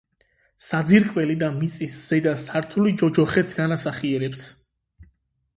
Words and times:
საძირკველი 0.67 1.35
და 1.43 1.49
მიწის 1.57 1.93
ზედა 2.11 2.33
სართული 2.45 2.95
ჯოჯოხეთს 3.03 3.59
განასახიერებს. 3.61 4.47